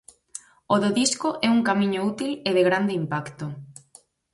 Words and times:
O 0.73 0.75
do 0.83 0.89
disco 0.99 1.29
é 1.47 1.49
un 1.55 1.61
camiño 1.69 2.01
útil 2.11 2.31
e 2.47 2.49
de 2.57 2.65
grande 2.69 2.93
impacto. 3.01 3.45